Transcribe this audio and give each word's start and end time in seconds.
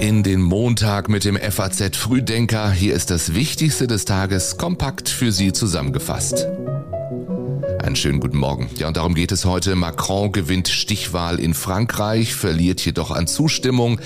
In 0.00 0.22
den 0.24 0.42
Montag 0.42 1.08
mit 1.08 1.24
dem 1.24 1.36
FAZ 1.36 1.96
Frühdenker. 1.96 2.70
Hier 2.72 2.94
ist 2.94 3.10
das 3.10 3.34
Wichtigste 3.34 3.86
des 3.86 4.04
Tages 4.04 4.56
kompakt 4.56 5.08
für 5.08 5.30
Sie 5.30 5.52
zusammengefasst. 5.52 6.48
Einen 7.82 7.96
schönen 7.96 8.20
guten 8.20 8.36
Morgen. 8.36 8.68
Ja, 8.76 8.88
und 8.88 8.96
darum 8.96 9.14
geht 9.14 9.32
es 9.32 9.44
heute. 9.44 9.74
Macron 9.74 10.32
gewinnt 10.32 10.68
Stichwahl 10.68 11.40
in 11.40 11.52
Frankreich, 11.52 12.34
verliert 12.34 12.80
jedoch 12.84 13.10
an 13.10 13.26
Zustimmung. 13.26 14.00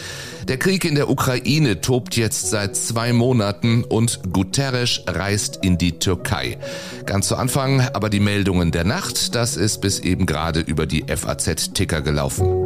Der 0.48 0.58
Krieg 0.58 0.84
in 0.84 0.94
der 0.94 1.10
Ukraine 1.10 1.80
tobt 1.80 2.16
jetzt 2.16 2.50
seit 2.50 2.76
zwei 2.76 3.12
Monaten 3.12 3.84
und 3.84 4.32
Guterres 4.32 5.02
reist 5.06 5.60
in 5.62 5.78
die 5.78 5.98
Türkei. 5.98 6.58
Ganz 7.04 7.28
zu 7.28 7.36
Anfang 7.36 7.80
aber 7.92 8.10
die 8.10 8.20
Meldungen 8.20 8.70
der 8.70 8.84
Nacht. 8.84 9.34
Das 9.34 9.56
ist 9.56 9.80
bis 9.80 10.00
eben 10.00 10.26
gerade 10.26 10.60
über 10.60 10.86
die 10.86 11.04
FAZ-Ticker 11.08 12.00
gelaufen. 12.02 12.65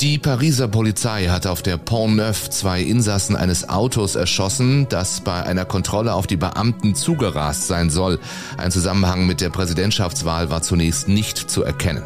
Die 0.00 0.18
Pariser 0.18 0.68
Polizei 0.68 1.28
hat 1.28 1.46
auf 1.46 1.62
der 1.62 1.78
Pont 1.78 2.16
Neuf 2.16 2.50
zwei 2.50 2.82
Insassen 2.82 3.34
eines 3.34 3.70
Autos 3.70 4.14
erschossen, 4.14 4.86
das 4.90 5.22
bei 5.22 5.42
einer 5.42 5.64
Kontrolle 5.64 6.12
auf 6.12 6.26
die 6.26 6.36
Beamten 6.36 6.94
zugerast 6.94 7.66
sein 7.66 7.88
soll. 7.88 8.18
Ein 8.58 8.70
Zusammenhang 8.70 9.26
mit 9.26 9.40
der 9.40 9.48
Präsidentschaftswahl 9.48 10.50
war 10.50 10.60
zunächst 10.60 11.08
nicht 11.08 11.38
zu 11.38 11.62
erkennen. 11.62 12.02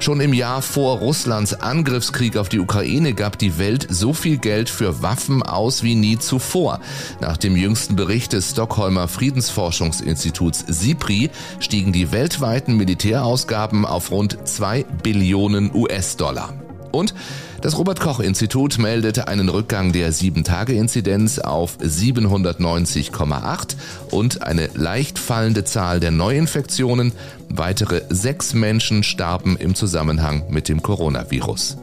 Schon 0.00 0.20
im 0.20 0.34
Jahr 0.34 0.60
vor 0.60 0.98
Russlands 0.98 1.54
Angriffskrieg 1.54 2.36
auf 2.36 2.48
die 2.48 2.58
Ukraine 2.58 3.14
gab 3.14 3.38
die 3.38 3.58
Welt 3.58 3.86
so 3.90 4.12
viel 4.12 4.38
Geld 4.38 4.68
für 4.68 5.00
Waffen 5.00 5.44
aus 5.44 5.84
wie 5.84 5.94
nie 5.94 6.18
zuvor. 6.18 6.80
Nach 7.20 7.36
dem 7.36 7.54
jüngsten 7.54 7.94
Bericht 7.94 8.32
des 8.32 8.50
Stockholmer 8.50 9.06
Friedensforschungsinstituts 9.06 10.64
SIPRI 10.66 11.30
stiegen 11.60 11.92
die 11.92 12.10
weltweiten 12.10 12.76
Militärausgaben 12.76 13.86
auf 13.86 14.10
rund 14.10 14.48
zwei 14.48 14.82
Billionen 15.04 15.72
US-Dollar. 15.72 16.63
Und 16.94 17.14
das 17.60 17.76
Robert 17.76 18.00
Koch 18.00 18.20
Institut 18.20 18.78
meldete 18.78 19.26
einen 19.28 19.48
Rückgang 19.48 19.92
der 19.92 20.12
7-Tage-Inzidenz 20.12 21.38
auf 21.38 21.76
790,8 21.78 23.76
und 24.10 24.42
eine 24.42 24.68
leicht 24.74 25.18
fallende 25.18 25.64
Zahl 25.64 25.98
der 25.98 26.10
Neuinfektionen. 26.10 27.12
Weitere 27.48 28.02
sechs 28.10 28.54
Menschen 28.54 29.02
starben 29.02 29.56
im 29.56 29.74
Zusammenhang 29.74 30.44
mit 30.50 30.68
dem 30.68 30.82
Coronavirus. 30.82 31.76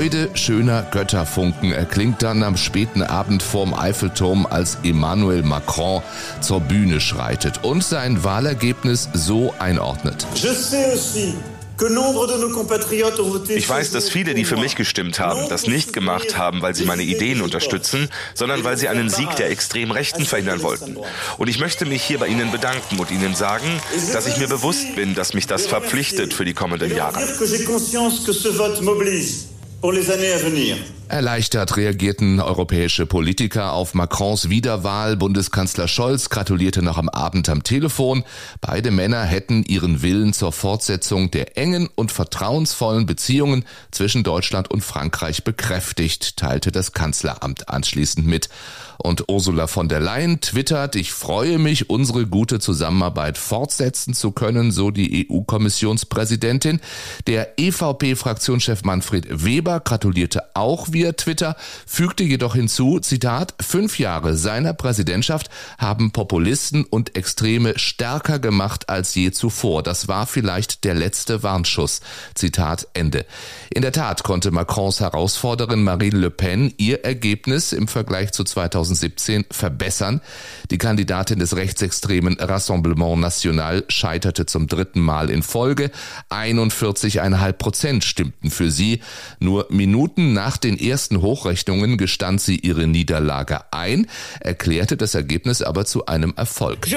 Freude 0.04 0.28
schöner 0.34 0.82
Götterfunken 0.90 1.72
erklingt 1.72 2.22
dann 2.22 2.42
am 2.42 2.58
späten 2.58 3.02
Abend 3.02 3.42
vorm 3.42 3.72
Eiffelturm, 3.72 4.44
als 4.44 4.76
Emmanuel 4.82 5.42
Macron 5.42 6.02
zur 6.42 6.60
Bühne 6.60 7.00
schreitet 7.00 7.64
und 7.64 7.82
sein 7.82 8.22
Wahlergebnis 8.22 9.08
so 9.14 9.54
einordnet. 9.58 10.26
Ich 13.48 13.68
weiß, 13.68 13.90
dass 13.92 14.10
viele, 14.10 14.34
die 14.34 14.44
für 14.44 14.58
mich 14.58 14.76
gestimmt 14.76 15.20
haben, 15.20 15.48
das 15.48 15.66
nicht 15.66 15.94
gemacht 15.94 16.36
haben, 16.36 16.60
weil 16.60 16.74
sie 16.74 16.84
meine 16.84 17.02
Ideen 17.02 17.40
unterstützen, 17.40 18.10
sondern 18.34 18.62
weil 18.62 18.76
sie 18.76 18.88
einen 18.88 19.08
Sieg 19.08 19.34
der 19.36 19.50
extrem 19.50 19.90
Rechten 19.90 20.26
verhindern 20.26 20.62
wollten. 20.62 20.98
Und 21.38 21.48
ich 21.48 21.58
möchte 21.58 21.86
mich 21.86 22.02
hier 22.02 22.18
bei 22.18 22.28
Ihnen 22.28 22.52
bedanken 22.52 22.98
und 22.98 23.10
Ihnen 23.10 23.34
sagen, 23.34 23.80
dass 24.12 24.26
ich 24.26 24.36
mir 24.36 24.48
bewusst 24.48 24.94
bin, 24.96 25.14
dass 25.14 25.32
mich 25.32 25.46
das 25.46 25.66
verpflichtet 25.66 26.34
für 26.34 26.44
die 26.44 26.52
kommenden 26.52 26.94
Jahre. 26.94 27.20
pour 29.84 29.92
les 29.92 30.10
années 30.10 30.32
à 30.32 30.38
venir. 30.38 30.78
Erleichtert 31.14 31.76
reagierten 31.76 32.40
europäische 32.40 33.06
Politiker 33.06 33.72
auf 33.72 33.94
Macrons 33.94 34.48
Wiederwahl. 34.48 35.16
Bundeskanzler 35.16 35.86
Scholz 35.86 36.28
gratulierte 36.28 36.82
noch 36.82 36.98
am 36.98 37.08
Abend 37.08 37.48
am 37.48 37.62
Telefon. 37.62 38.24
Beide 38.60 38.90
Männer 38.90 39.22
hätten 39.22 39.62
ihren 39.62 40.02
Willen 40.02 40.32
zur 40.32 40.50
Fortsetzung 40.50 41.30
der 41.30 41.56
engen 41.56 41.88
und 41.94 42.10
vertrauensvollen 42.10 43.06
Beziehungen 43.06 43.64
zwischen 43.92 44.24
Deutschland 44.24 44.72
und 44.72 44.82
Frankreich 44.82 45.44
bekräftigt, 45.44 46.36
teilte 46.36 46.72
das 46.72 46.90
Kanzleramt 46.90 47.68
anschließend 47.68 48.26
mit. 48.26 48.48
Und 48.98 49.28
Ursula 49.28 49.66
von 49.66 49.88
der 49.88 50.00
Leyen 50.00 50.40
twittert, 50.40 50.96
ich 50.96 51.12
freue 51.12 51.58
mich, 51.58 51.90
unsere 51.90 52.26
gute 52.26 52.58
Zusammenarbeit 52.58 53.38
fortsetzen 53.38 54.14
zu 54.14 54.32
können, 54.32 54.72
so 54.72 54.90
die 54.90 55.28
EU-Kommissionspräsidentin. 55.30 56.80
Der 57.26 57.58
EVP-Fraktionschef 57.58 58.82
Manfred 58.82 59.44
Weber 59.44 59.80
gratulierte 59.80 60.42
auch 60.54 60.92
via 61.04 61.12
Twitter, 61.12 61.56
fügte 61.86 62.24
jedoch 62.24 62.54
hinzu, 62.54 62.98
Zitat, 62.98 63.54
fünf 63.60 63.98
Jahre 63.98 64.36
seiner 64.36 64.72
Präsidentschaft 64.72 65.50
haben 65.76 66.12
Populisten 66.12 66.84
und 66.84 67.14
Extreme 67.14 67.78
stärker 67.78 68.38
gemacht 68.38 68.88
als 68.88 69.14
je 69.14 69.30
zuvor. 69.30 69.82
Das 69.82 70.08
war 70.08 70.26
vielleicht 70.26 70.84
der 70.84 70.94
letzte 70.94 71.42
Warnschuss. 71.42 72.00
Zitat 72.34 72.88
Ende. 72.94 73.26
In 73.74 73.82
der 73.82 73.92
Tat 73.92 74.22
konnte 74.22 74.50
Macrons 74.50 75.00
Herausforderin 75.00 75.82
Marine 75.82 76.18
Le 76.18 76.30
Pen 76.30 76.72
ihr 76.78 77.04
Ergebnis 77.04 77.72
im 77.72 77.86
Vergleich 77.86 78.32
zu 78.32 78.42
2017 78.42 79.44
verbessern. 79.50 80.22
Die 80.70 80.78
Kandidatin 80.78 81.38
des 81.38 81.54
rechtsextremen 81.54 82.38
Rassemblement 82.40 83.20
National 83.20 83.84
scheiterte 83.88 84.46
zum 84.46 84.68
dritten 84.68 85.00
Mal 85.00 85.28
in 85.28 85.42
Folge. 85.42 85.90
41,5 86.30 87.52
Prozent 87.52 88.04
stimmten 88.04 88.50
für 88.50 88.70
sie. 88.70 89.00
Nur 89.38 89.66
Minuten 89.68 90.32
nach 90.32 90.56
den 90.56 90.78
ersten 90.88 91.22
Hochrechnungen 91.22 91.98
gestand 91.98 92.40
sie 92.40 92.56
ihre 92.56 92.86
Niederlage 92.86 93.60
ein, 93.70 94.06
erklärte 94.40 94.96
das 94.96 95.14
Ergebnis 95.14 95.62
aber 95.62 95.84
zu 95.84 96.06
einem 96.06 96.34
Erfolg. 96.36 96.86
Ich 96.86 96.92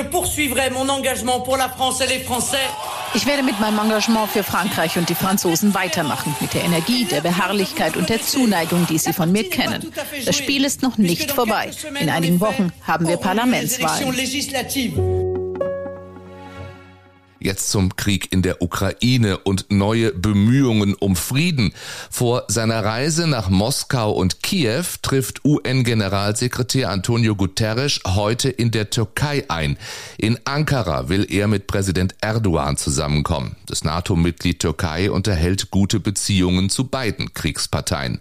werde 3.25 3.43
mit 3.43 3.59
meinem 3.59 3.79
Engagement 3.79 4.29
für 4.29 4.43
Frankreich 4.43 4.97
und 4.97 5.09
die 5.09 5.15
Franzosen 5.15 5.73
weitermachen, 5.73 6.35
mit 6.39 6.53
der 6.53 6.63
Energie, 6.63 7.05
der 7.05 7.21
Beharrlichkeit 7.21 7.97
und 7.97 8.09
der 8.09 8.21
Zuneigung, 8.21 8.85
die 8.87 8.97
sie 8.97 9.13
von 9.13 9.31
mir 9.31 9.49
kennen. 9.49 9.91
Das 10.25 10.37
Spiel 10.37 10.65
ist 10.65 10.81
noch 10.81 10.97
nicht 10.97 11.31
vorbei. 11.31 11.71
In 11.99 12.09
einigen 12.09 12.39
Wochen 12.39 12.71
haben 12.83 13.07
wir 13.07 13.17
Parlamentswahlen. 13.17 15.16
Jetzt 17.47 17.71
zum 17.71 17.95
Krieg 17.95 18.33
in 18.33 18.41
der 18.41 18.61
Ukraine 18.61 19.37
und 19.37 19.67
neue 19.71 20.11
Bemühungen 20.11 20.95
um 20.95 21.15
Frieden. 21.15 21.71
Vor 22.09 22.43
seiner 22.49 22.83
Reise 22.83 23.25
nach 23.25 23.49
Moskau 23.49 24.11
und 24.11 24.43
Kiew 24.43 24.83
trifft 25.01 25.45
UN-Generalsekretär 25.45 26.89
Antonio 26.89 27.37
Guterres 27.37 28.01
heute 28.05 28.49
in 28.49 28.71
der 28.71 28.89
Türkei 28.89 29.45
ein. 29.47 29.77
In 30.17 30.37
Ankara 30.43 31.07
will 31.07 31.25
er 31.29 31.47
mit 31.47 31.67
Präsident 31.67 32.15
Erdogan 32.19 32.75
zusammenkommen. 32.75 33.55
Das 33.65 33.85
NATO-Mitglied 33.85 34.59
Türkei 34.59 35.09
unterhält 35.09 35.71
gute 35.71 36.01
Beziehungen 36.01 36.69
zu 36.69 36.87
beiden 36.87 37.33
Kriegsparteien. 37.33 38.19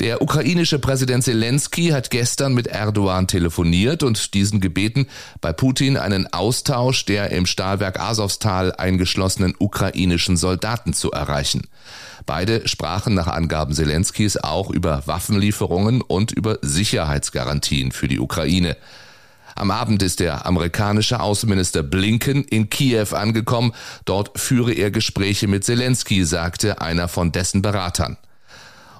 Der 0.00 0.20
ukrainische 0.20 0.78
Präsident 0.78 1.24
Zelensky 1.24 1.88
hat 1.88 2.10
gestern 2.10 2.52
mit 2.52 2.66
Erdogan 2.66 3.28
telefoniert 3.28 4.02
und 4.02 4.34
diesen 4.34 4.60
gebeten, 4.60 5.06
bei 5.40 5.54
Putin 5.54 5.96
einen 5.96 6.30
Austausch 6.34 7.06
der 7.06 7.30
im 7.30 7.46
Stahlwerk 7.46 7.98
Asowstal 7.98 8.72
eingeschlossenen 8.72 9.54
ukrainischen 9.58 10.36
Soldaten 10.36 10.92
zu 10.92 11.12
erreichen. 11.12 11.62
Beide 12.26 12.68
sprachen 12.68 13.14
nach 13.14 13.26
Angaben 13.26 13.72
Zelenskys 13.72 14.36
auch 14.36 14.70
über 14.70 15.02
Waffenlieferungen 15.06 16.02
und 16.02 16.30
über 16.30 16.58
Sicherheitsgarantien 16.60 17.90
für 17.90 18.08
die 18.08 18.20
Ukraine. 18.20 18.76
Am 19.54 19.70
Abend 19.70 20.02
ist 20.02 20.20
der 20.20 20.44
amerikanische 20.44 21.20
Außenminister 21.20 21.82
Blinken 21.82 22.44
in 22.44 22.68
Kiew 22.68 23.14
angekommen. 23.14 23.72
Dort 24.04 24.38
führe 24.38 24.74
er 24.74 24.90
Gespräche 24.90 25.48
mit 25.48 25.64
Zelensky, 25.64 26.26
sagte 26.26 26.82
einer 26.82 27.08
von 27.08 27.32
dessen 27.32 27.62
Beratern. 27.62 28.18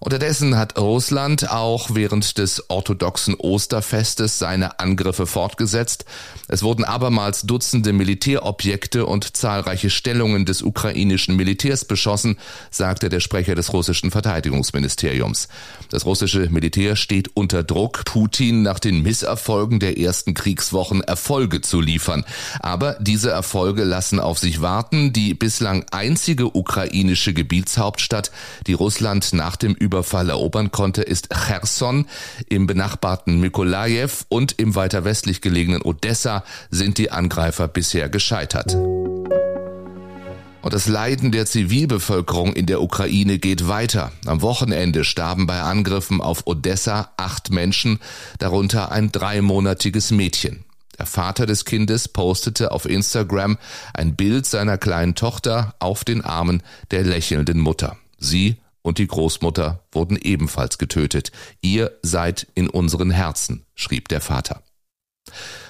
Unterdessen 0.00 0.56
hat 0.56 0.78
Russland 0.78 1.50
auch 1.50 1.90
während 1.94 2.38
des 2.38 2.68
orthodoxen 2.68 3.34
Osterfestes 3.34 4.38
seine 4.38 4.78
Angriffe 4.78 5.26
fortgesetzt. 5.26 6.04
Es 6.48 6.62
wurden 6.62 6.84
abermals 6.84 7.42
Dutzende 7.42 7.92
Militärobjekte 7.92 9.06
und 9.06 9.36
zahlreiche 9.36 9.90
Stellungen 9.90 10.44
des 10.44 10.62
ukrainischen 10.62 11.36
Militärs 11.36 11.84
beschossen, 11.84 12.38
sagte 12.70 13.08
der 13.08 13.20
Sprecher 13.20 13.54
des 13.54 13.72
russischen 13.72 14.10
Verteidigungsministeriums. 14.10 15.48
Das 15.90 16.04
russische 16.04 16.50
Militär 16.50 16.96
steht 16.96 17.30
unter 17.34 17.62
Druck, 17.62 18.04
Putin 18.04 18.62
nach 18.62 18.78
den 18.78 19.02
Misserfolgen 19.02 19.80
der 19.80 19.98
ersten 19.98 20.34
Kriegswochen 20.34 21.02
Erfolge 21.02 21.60
zu 21.62 21.80
liefern. 21.80 22.24
Aber 22.60 22.96
diese 23.00 23.30
Erfolge 23.30 23.84
lassen 23.84 24.20
auf 24.20 24.38
sich 24.38 24.60
warten. 24.60 25.12
Die 25.12 25.34
bislang 25.34 25.84
einzige 25.90 26.56
ukrainische 26.56 27.32
Gebietshauptstadt, 27.32 28.30
die 28.66 28.72
Russland 28.72 29.32
nach 29.32 29.56
dem 29.56 29.74
Überfall 29.86 30.30
erobern 30.30 30.72
konnte, 30.72 31.02
ist 31.02 31.28
Cherson. 31.32 32.06
Im 32.48 32.66
benachbarten 32.66 33.38
Mykolajew 33.38 34.10
und 34.28 34.58
im 34.58 34.74
weiter 34.74 35.04
westlich 35.04 35.40
gelegenen 35.40 35.82
Odessa 35.82 36.42
sind 36.70 36.98
die 36.98 37.12
Angreifer 37.12 37.68
bisher 37.68 38.08
gescheitert. 38.08 38.74
Und 38.74 40.72
das 40.72 40.88
Leiden 40.88 41.30
der 41.30 41.46
Zivilbevölkerung 41.46 42.52
in 42.52 42.66
der 42.66 42.82
Ukraine 42.82 43.38
geht 43.38 43.68
weiter. 43.68 44.10
Am 44.26 44.42
Wochenende 44.42 45.04
starben 45.04 45.46
bei 45.46 45.60
Angriffen 45.60 46.20
auf 46.20 46.48
Odessa 46.48 47.12
acht 47.16 47.52
Menschen, 47.52 48.00
darunter 48.40 48.90
ein 48.90 49.12
dreimonatiges 49.12 50.10
Mädchen. 50.10 50.64
Der 50.98 51.06
Vater 51.06 51.46
des 51.46 51.64
Kindes 51.66 52.08
postete 52.08 52.72
auf 52.72 52.86
Instagram 52.86 53.58
ein 53.94 54.16
Bild 54.16 54.46
seiner 54.46 54.76
kleinen 54.76 55.14
Tochter 55.14 55.76
auf 55.78 56.02
den 56.02 56.24
Armen 56.24 56.64
der 56.90 57.04
lächelnden 57.04 57.60
Mutter. 57.60 57.96
Sie 58.18 58.56
und 58.86 58.98
die 58.98 59.08
Großmutter 59.08 59.84
wurden 59.90 60.16
ebenfalls 60.16 60.78
getötet. 60.78 61.32
Ihr 61.60 61.98
seid 62.02 62.46
in 62.54 62.70
unseren 62.70 63.10
Herzen, 63.10 63.66
schrieb 63.74 64.08
der 64.08 64.20
Vater. 64.20 64.62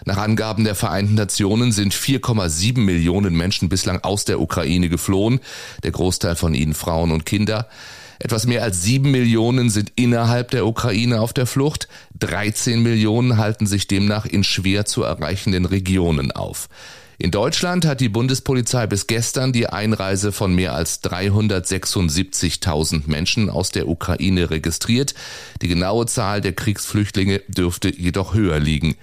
Nach 0.04 0.18
Angaben 0.18 0.64
der 0.64 0.74
Vereinten 0.74 1.14
Nationen 1.14 1.72
sind 1.72 1.94
4,7 1.94 2.78
Millionen 2.78 3.34
Menschen 3.34 3.70
bislang 3.70 4.04
aus 4.04 4.26
der 4.26 4.38
Ukraine 4.38 4.90
geflohen, 4.90 5.40
der 5.82 5.92
Großteil 5.92 6.36
von 6.36 6.52
ihnen 6.52 6.74
Frauen 6.74 7.10
und 7.10 7.24
Kinder. 7.24 7.68
Etwas 8.18 8.46
mehr 8.46 8.62
als 8.62 8.82
sieben 8.82 9.10
Millionen 9.10 9.70
sind 9.70 9.92
innerhalb 9.96 10.50
der 10.50 10.66
Ukraine 10.66 11.22
auf 11.22 11.32
der 11.32 11.46
Flucht, 11.46 11.88
13 12.18 12.82
Millionen 12.82 13.38
halten 13.38 13.66
sich 13.66 13.86
demnach 13.86 14.26
in 14.26 14.44
schwer 14.44 14.84
zu 14.84 15.04
erreichenden 15.04 15.64
Regionen 15.64 16.32
auf. 16.32 16.68
In 17.18 17.30
Deutschland 17.30 17.86
hat 17.86 18.00
die 18.00 18.10
Bundespolizei 18.10 18.86
bis 18.86 19.06
gestern 19.06 19.54
die 19.54 19.68
Einreise 19.68 20.32
von 20.32 20.54
mehr 20.54 20.74
als 20.74 21.02
376.000 21.02 23.04
Menschen 23.06 23.48
aus 23.48 23.70
der 23.70 23.88
Ukraine 23.88 24.50
registriert. 24.50 25.14
Die 25.62 25.68
genaue 25.68 26.04
Zahl 26.04 26.42
der 26.42 26.52
Kriegsflüchtlinge 26.52 27.40
dürfte 27.48 27.88
jedoch 27.88 28.34
höher 28.34 28.60
liegen. 28.60 28.96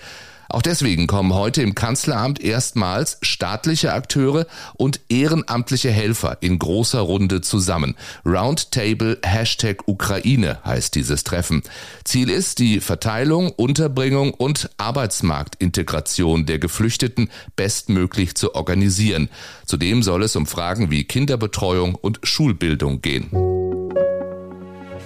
Auch 0.54 0.62
deswegen 0.62 1.08
kommen 1.08 1.34
heute 1.34 1.64
im 1.64 1.74
Kanzleramt 1.74 2.40
erstmals 2.40 3.18
staatliche 3.24 3.92
Akteure 3.92 4.46
und 4.76 5.00
ehrenamtliche 5.10 5.90
Helfer 5.90 6.38
in 6.42 6.60
großer 6.60 7.00
Runde 7.00 7.42
zusammen. 7.42 7.96
Roundtable 8.24 9.18
Hashtag 9.26 9.88
Ukraine 9.88 10.60
heißt 10.64 10.94
dieses 10.94 11.24
Treffen. 11.24 11.64
Ziel 12.04 12.30
ist 12.30 12.60
die 12.60 12.82
Verteilung, 12.82 13.50
Unterbringung 13.50 14.32
und 14.32 14.70
Arbeitsmarktintegration 14.78 16.46
der 16.46 16.60
Geflüchteten 16.60 17.32
bestmöglich 17.56 18.36
zu 18.36 18.54
organisieren. 18.54 19.30
Zudem 19.66 20.04
soll 20.04 20.22
es 20.22 20.36
um 20.36 20.46
Fragen 20.46 20.92
wie 20.92 21.04
Kinderbetreuung 21.04 21.96
und 21.96 22.20
Schulbildung 22.22 23.02
gehen. 23.02 23.32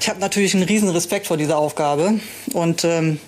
Ich 0.01 0.09
habe 0.09 0.19
natürlich 0.19 0.53
einen 0.55 0.63
riesen 0.63 0.89
Respekt 0.89 1.25
vor 1.25 1.38
dieser 1.38 1.57
Aufgabe 1.57 2.19
und 2.51 2.83
ähm, 2.83 3.21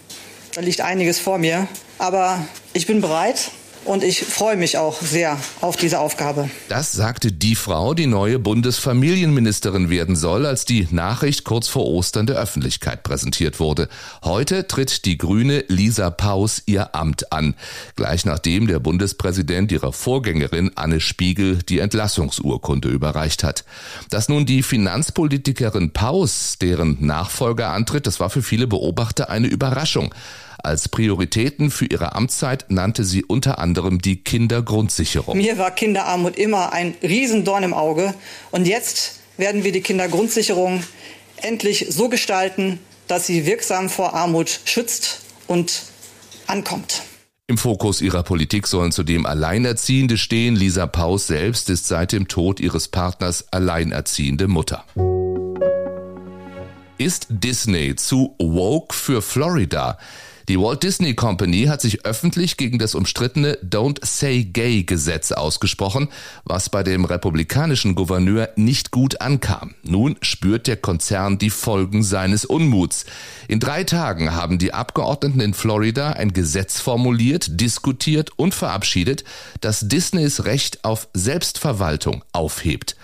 da 0.53 0.59
liegt 0.59 0.81
einiges 0.81 1.17
vor 1.17 1.37
mir. 1.37 1.69
Aber 1.99 2.39
ich 2.73 2.87
bin 2.87 3.01
bereit 3.01 3.51
und 3.85 4.03
ich 4.03 4.23
freue 4.23 4.55
mich 4.55 4.77
auch 4.77 5.01
sehr 5.01 5.37
auf 5.61 5.75
diese 5.75 5.99
Aufgabe. 5.99 6.49
Das 6.69 6.91
sagte 6.91 7.28
die 7.39 7.55
Frau, 7.55 7.93
die 7.93 8.05
neue 8.05 8.37
Bundesfamilienministerin 8.37 9.89
werden 9.89 10.17
soll, 10.17 10.45
als 10.45 10.65
die 10.65 10.89
Nachricht 10.91 11.45
kurz 11.45 11.69
vor 11.69 11.85
Ostern 11.85 12.27
der 12.27 12.35
Öffentlichkeit 12.35 13.03
präsentiert 13.03 13.61
wurde. 13.61 13.87
Heute 14.23 14.67
tritt 14.67 15.05
die 15.05 15.17
Grüne 15.17 15.63
Lisa 15.69 16.09
Paus 16.09 16.61
ihr 16.65 16.95
Amt 16.95 17.31
an, 17.31 17.55
gleich 17.95 18.25
nachdem 18.25 18.67
der 18.67 18.79
Bundespräsident 18.79 19.71
ihrer 19.71 19.93
Vorgängerin 19.93 20.71
Anne 20.75 20.99
Spiegel 20.99 21.59
die 21.63 21.79
Entlassungsurkunde 21.79 22.89
überreicht 22.89 23.45
hat. 23.45 23.63
Dass 24.09 24.27
nun 24.27 24.45
die 24.45 24.61
Finanzpolitikerin 24.61 25.91
Paus 25.93 26.57
deren 26.59 26.97
Nachfolger 26.99 27.69
antritt, 27.69 28.05
das 28.05 28.19
war 28.19 28.29
für 28.29 28.43
viele 28.43 28.67
Beobachter 28.67 29.29
eine 29.29 29.47
Überraschung. 29.47 30.13
Als 30.61 30.89
Prioritäten 30.89 31.71
für 31.71 31.85
ihre 31.85 32.15
Amtszeit 32.15 32.65
nannte 32.69 33.05
sie 33.05 33.23
unter 33.23 33.59
anderem 33.59 33.99
die 33.99 34.17
Kindergrundsicherung. 34.17 35.37
Mir 35.37 35.57
war 35.57 35.71
Kinderarmut 35.71 36.35
immer 36.35 36.73
ein 36.73 36.95
Riesendorn 37.29 37.63
im 37.63 37.73
Auge. 37.73 38.13
Und 38.51 38.67
jetzt 38.67 39.19
werden 39.37 39.63
wir 39.63 39.71
die 39.71 39.81
Kindergrundsicherung 39.81 40.83
endlich 41.37 41.85
so 41.89 42.09
gestalten, 42.09 42.79
dass 43.07 43.27
sie 43.27 43.45
wirksam 43.45 43.89
vor 43.89 44.13
Armut 44.13 44.61
schützt 44.65 45.21
und 45.47 45.83
ankommt. 46.47 47.03
Im 47.47 47.57
Fokus 47.57 48.01
ihrer 48.01 48.23
Politik 48.23 48.67
sollen 48.67 48.91
zudem 48.91 49.25
Alleinerziehende 49.25 50.17
stehen. 50.17 50.55
Lisa 50.55 50.87
Paus 50.87 51.27
selbst 51.27 51.69
ist 51.69 51.87
seit 51.87 52.11
dem 52.11 52.27
Tod 52.27 52.59
ihres 52.59 52.87
Partners 52.87 53.45
alleinerziehende 53.51 54.47
Mutter. 54.47 54.85
Ist 56.97 57.27
Disney 57.29 57.95
zu 57.95 58.35
woke 58.39 58.93
für 58.93 59.21
Florida? 59.21 59.97
Die 60.49 60.59
Walt 60.59 60.81
Disney 60.81 61.13
Company 61.13 61.65
hat 61.65 61.79
sich 61.79 62.05
öffentlich 62.05 62.57
gegen 62.57 62.79
das 62.79 62.95
umstrittene 62.95 63.59
Don't 63.63 64.03
Say 64.03 64.45
Gay 64.45 64.81
Gesetz 64.81 65.31
ausgesprochen, 65.31 66.07
was 66.43 66.71
bei 66.71 66.81
dem 66.81 67.05
republikanischen 67.05 67.93
Gouverneur 67.93 68.49
nicht 68.55 68.89
gut 68.89 69.21
ankam. 69.21 69.75
Nun 69.83 70.15
spürt 70.23 70.65
der 70.65 70.77
Konzern 70.77 71.37
die 71.37 71.51
Folgen 71.51 72.01
seines 72.01 72.45
Unmuts. 72.45 73.05
In 73.47 73.59
drei 73.59 73.83
Tagen 73.83 74.33
haben 74.33 74.57
die 74.57 74.73
Abgeordneten 74.73 75.39
in 75.39 75.53
Florida 75.53 76.13
ein 76.13 76.33
Gesetz 76.33 76.79
formuliert, 76.79 77.61
diskutiert 77.61 78.31
und 78.35 78.55
verabschiedet, 78.55 79.25
das 79.61 79.87
Disneys 79.87 80.45
Recht 80.45 80.83
auf 80.83 81.09
Selbstverwaltung 81.13 82.23
aufhebt. 82.31 82.95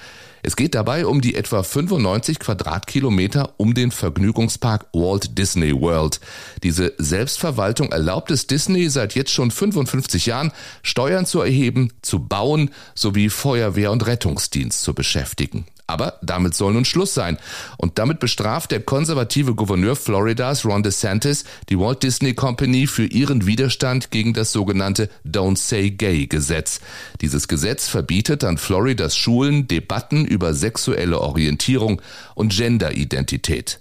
Es 0.46 0.56
geht 0.56 0.76
dabei 0.76 1.08
um 1.08 1.22
die 1.22 1.34
etwa 1.34 1.64
95 1.64 2.38
Quadratkilometer 2.38 3.56
um 3.58 3.74
den 3.74 3.90
Vergnügungspark 3.90 4.86
Walt 4.94 5.40
Disney 5.40 5.74
World. 5.74 6.20
Diese 6.62 6.94
Selbstverwaltung 7.00 7.92
erlaubt 7.92 8.30
es 8.30 8.46
Disney 8.46 8.88
seit 8.90 9.16
jetzt 9.16 9.32
schon 9.32 9.50
55 9.50 10.28
Jahren, 10.28 10.52
Steuern 10.84 11.26
zu 11.26 11.42
erheben, 11.42 11.92
zu 12.04 12.20
bauen 12.20 12.70
sowie 12.94 13.30
Feuerwehr 13.30 13.92
und 13.92 14.06
Rettungsdienst 14.06 14.84
zu 14.84 14.94
beschäftigen. 14.94 15.66
Aber 15.88 16.18
damit 16.22 16.56
soll 16.56 16.74
nun 16.74 16.86
Schluss 16.86 17.14
sein. 17.14 17.38
Und 17.78 18.00
damit 18.00 18.20
bestraft 18.20 18.72
der 18.72 18.82
konservative 18.82 19.54
Gouverneur 19.54 19.96
Floridas 19.96 20.66
Ron 20.66 20.82
DeSantis 20.82 21.44
die 21.70 21.80
Walt 21.80 22.02
Disney 22.02 22.34
Company 22.34 22.88
für 22.88 23.06
ihren 23.06 23.46
Widerstand 23.46 24.10
gegen 24.10 24.34
das 24.34 24.52
sogenannte 24.52 25.10
Don't 25.26 25.58
Say 25.58 25.92
Gay 25.92 26.26
Gesetz. 26.28 26.80
Dieses 27.22 27.48
Gesetz 27.48 27.88
verbietet 27.88 28.44
an 28.44 28.58
Floridas 28.58 29.16
Schulen 29.16 29.68
Debatten 29.68 30.26
über 30.26 30.54
sexuelle 30.54 31.20
Orientierung 31.22 32.02
und 32.34 32.56
Genderidentität. 32.56 33.80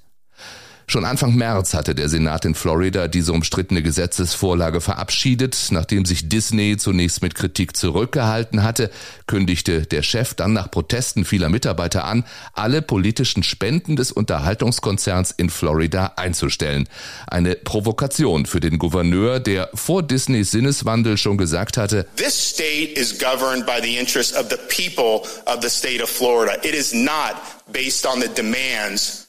Schon 0.87 1.05
Anfang 1.05 1.35
März 1.35 1.75
hatte 1.75 1.95
der 1.95 2.09
Senat 2.09 2.45
in 2.45 2.55
Florida 2.55 3.09
diese 3.09 3.33
umstrittene 3.33 3.83
Gesetzesvorlage 3.83 4.81
verabschiedet. 4.81 5.57
Nachdem 5.71 6.05
sich 6.05 6.29
Disney 6.29 6.77
zunächst 6.77 7.23
mit 7.23 7.35
Kritik 7.35 7.77
zurückgehalten 7.77 8.63
hatte, 8.63 8.91
kündigte 9.27 9.83
der 9.87 10.03
Chef 10.03 10.35
dann 10.35 10.53
nach 10.53 10.71
Protesten 10.71 11.25
vieler 11.25 11.49
Mitarbeiter 11.49 12.05
an, 12.05 12.25
alle 12.53 12.83
politischen 12.83 13.43
Spenden 13.43 13.97
des 13.97 14.13
Unterhaltungskonzerns 14.13 15.31
in 15.31 15.49
Florida 15.49 16.13
einzustellen. 16.17 16.89
Eine 17.27 17.55
Provokation 17.57 18.47
für 18.47 18.61
den 18.61 18.79
Gouverneur, 18.79 19.41
der 19.41 19.71
vor 19.75 20.03
Disneys 20.03 20.51
Sinneswandel 20.51 21.17
schon 21.17 21.39
gesagt 21.39 21.77
hatte, 21.77 22.07
This 22.17 22.51
state 22.51 22.93
is 22.95 23.19
governed 23.19 23.65
by 23.67 23.81
the 23.83 23.97
interests 23.97 24.37
of 24.37 24.49
the 24.51 24.59
people 24.69 25.29
of 25.47 25.63
the 25.63 25.71
state 25.71 26.03
of 26.03 26.11
Florida. 26.11 26.55
It 26.63 26.75
is 26.75 26.93
not 26.93 27.37
based 27.73 28.07
on 28.07 28.21
the 28.21 28.29
demands 28.29 29.24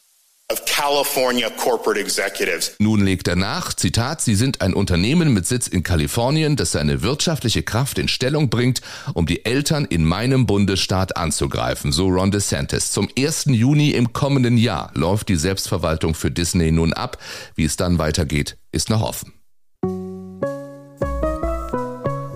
Nun 2.77 3.03
legt 3.03 3.27
er 3.27 3.35
nach, 3.35 3.73
Zitat, 3.73 4.21
Sie 4.21 4.35
sind 4.35 4.61
ein 4.61 4.75
Unternehmen 4.75 5.33
mit 5.33 5.47
Sitz 5.47 5.67
in 5.67 5.81
Kalifornien, 5.81 6.55
das 6.55 6.71
seine 6.71 7.01
wirtschaftliche 7.01 7.63
Kraft 7.63 7.97
in 7.97 8.07
Stellung 8.07 8.51
bringt, 8.51 8.81
um 9.15 9.25
die 9.25 9.43
Eltern 9.43 9.85
in 9.85 10.05
meinem 10.05 10.45
Bundesstaat 10.45 11.17
anzugreifen, 11.17 11.91
so 11.91 12.09
Ron 12.09 12.29
DeSantis. 12.29 12.91
Zum 12.91 13.09
1. 13.17 13.45
Juni 13.47 13.89
im 13.89 14.13
kommenden 14.13 14.57
Jahr 14.57 14.91
läuft 14.93 15.29
die 15.29 15.35
Selbstverwaltung 15.35 16.13
für 16.13 16.29
Disney 16.29 16.71
nun 16.71 16.93
ab. 16.93 17.17
Wie 17.55 17.65
es 17.65 17.75
dann 17.75 17.97
weitergeht, 17.97 18.57
ist 18.71 18.91
noch 18.91 19.01
offen. 19.01 19.33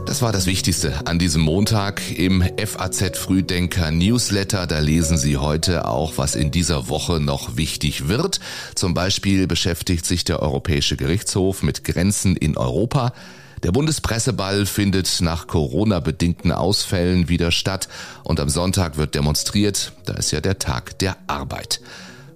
Das 0.10 0.24
war 0.24 0.32
das 0.32 0.48
Wichtigste 0.48 1.06
an 1.06 1.20
diesem 1.20 1.44
Montag 1.44 2.02
im 2.18 2.42
FAZ 2.42 3.16
Frühdenker 3.16 3.92
Newsletter. 3.92 4.66
Da 4.66 4.80
lesen 4.80 5.20
Sie 5.20 5.38
heute 5.38 5.88
auch, 5.88 6.14
was 6.18 6.34
in 6.34 6.50
dieser 6.50 6.90
Woche 6.90 7.20
noch 7.20 7.58
wichtig 7.58 8.08
wird. 8.08 8.40
Zum 8.74 8.96
Beispiel 8.96 9.46
beschäftigt 9.46 10.08
sich 10.08 10.24
der 10.24 10.42
Europäische 10.42 10.98
Gerichtshof 10.98 11.62
mit 11.62 11.84
Grenzen 11.84 12.36
in 12.36 12.58
Europa. 12.58 13.14
Der 13.62 13.72
Bundespresseball 13.72 14.66
findet 14.66 15.22
nach 15.22 15.46
Corona-bedingten 15.46 16.52
Ausfällen 16.52 17.30
wieder 17.30 17.52
statt 17.52 17.88
und 18.24 18.40
am 18.40 18.50
Sonntag 18.50 18.98
wird 18.98 19.14
demonstriert. 19.14 19.94
Da 20.06 20.16
ist 20.16 20.32
ja 20.32 20.42
der 20.42 20.58
Tag 20.58 20.98
der 20.98 21.18
Arbeit. 21.28 21.82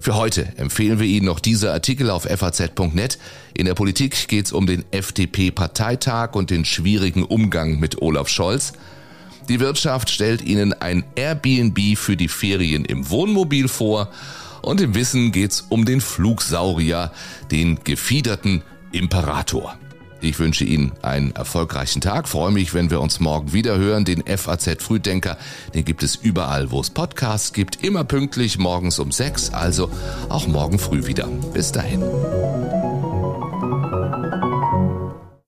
Für 0.04 0.16
heute 0.16 0.52
empfehlen 0.58 1.00
wir 1.00 1.08
Ihnen 1.08 1.28
noch 1.28 1.40
diese 1.40 1.72
Artikel 1.72 2.10
auf 2.10 2.24
faz.net. 2.24 3.18
In 3.54 3.66
der 3.68 3.74
Politik 3.74 4.28
geht 4.28 4.48
es 4.48 4.52
um 4.52 4.68
den 4.68 4.84
FDP-Parteitag 4.92 6.36
und 6.36 6.50
den 6.50 6.66
schwierigen 6.66 7.24
Umgang 7.24 7.80
mit 7.80 8.02
Olaf 8.02 8.28
Scholz. 8.28 8.74
Die 9.48 9.62
Wirtschaft 9.62 10.10
stellt 10.10 10.42
Ihnen 10.42 10.74
ein 10.74 11.06
Airbnb 11.16 11.98
für 11.98 12.18
die 12.18 12.28
Ferien 12.28 12.84
im 12.84 13.10
Wohnmobil 13.10 13.70
vor. 13.70 14.10
Und 14.62 14.82
im 14.82 14.94
Wissen 14.94 15.32
geht 15.32 15.52
es 15.52 15.62
um 15.62 15.86
den 15.86 16.02
Flugsaurier, 16.02 17.14
den 17.50 17.82
gefiederten 17.86 18.62
Imperator. 18.92 19.78
Ich 20.24 20.40
wünsche 20.40 20.64
Ihnen 20.64 20.94
einen 21.02 21.36
erfolgreichen 21.36 22.00
Tag. 22.00 22.30
Freue 22.30 22.52
mich, 22.52 22.74
wenn 22.74 22.90
wir 22.90 23.02
uns 23.02 23.20
morgen 23.20 23.52
wieder 23.52 23.78
hören. 23.78 24.06
Den 24.06 24.24
FAZ 24.26 24.82
Frühdenker, 24.82 25.38
den 25.74 25.84
gibt 25.84 26.02
es 26.02 26.16
überall, 26.16 26.72
wo 26.72 26.80
es 26.80 26.90
Podcasts 26.90 27.52
gibt. 27.52 27.84
Immer 27.84 28.06
pünktlich 28.06 28.58
morgens 28.58 29.00
um 29.00 29.12
sechs, 29.12 29.50
also 29.50 29.90
auch 30.30 30.48
morgen 30.48 30.80
früh 30.80 31.08
wieder. 31.08 31.28
Bis 31.54 31.74
dahin. 31.74 32.04